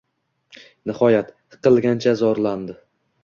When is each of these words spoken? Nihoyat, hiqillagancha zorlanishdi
Nihoyat, 0.91 1.29
hiqillagancha 1.55 2.13
zorlanishdi 2.23 2.79